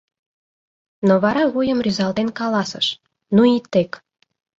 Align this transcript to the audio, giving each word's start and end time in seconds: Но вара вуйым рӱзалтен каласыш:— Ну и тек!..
Но 1.07 1.13
вара 1.23 1.43
вуйым 1.53 1.79
рӱзалтен 1.85 2.29
каласыш:— 2.39 2.87
Ну 3.35 3.41
и 3.53 3.55
тек!.. 3.71 3.91